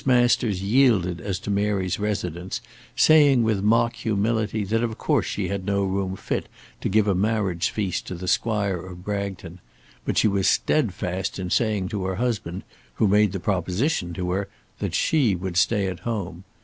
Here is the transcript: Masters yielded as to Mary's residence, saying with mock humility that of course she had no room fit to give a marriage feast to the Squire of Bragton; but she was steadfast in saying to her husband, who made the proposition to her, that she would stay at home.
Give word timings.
Masters 0.03 0.63
yielded 0.63 1.21
as 1.21 1.37
to 1.41 1.51
Mary's 1.51 1.99
residence, 1.99 2.59
saying 2.95 3.43
with 3.43 3.61
mock 3.61 3.93
humility 3.97 4.63
that 4.63 4.81
of 4.81 4.97
course 4.97 5.27
she 5.27 5.47
had 5.49 5.63
no 5.63 5.83
room 5.83 6.15
fit 6.15 6.47
to 6.81 6.89
give 6.89 7.07
a 7.07 7.13
marriage 7.13 7.69
feast 7.69 8.07
to 8.07 8.15
the 8.15 8.27
Squire 8.27 8.77
of 8.79 9.05
Bragton; 9.05 9.59
but 10.03 10.17
she 10.17 10.27
was 10.27 10.47
steadfast 10.47 11.37
in 11.37 11.51
saying 11.51 11.87
to 11.89 12.03
her 12.05 12.15
husband, 12.15 12.63
who 12.95 13.07
made 13.07 13.31
the 13.31 13.39
proposition 13.39 14.11
to 14.15 14.31
her, 14.31 14.49
that 14.79 14.95
she 14.95 15.35
would 15.35 15.55
stay 15.55 15.85
at 15.85 15.99
home. 15.99 16.45